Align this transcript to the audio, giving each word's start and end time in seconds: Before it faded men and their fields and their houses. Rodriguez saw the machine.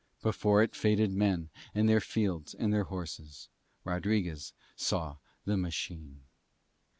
Before 0.23 0.63
it 0.63 0.75
faded 0.75 1.11
men 1.11 1.51
and 1.75 1.87
their 1.87 1.99
fields 2.01 2.55
and 2.55 2.73
their 2.73 2.85
houses. 2.85 3.49
Rodriguez 3.83 4.51
saw 4.75 5.17
the 5.45 5.57
machine. 5.57 6.21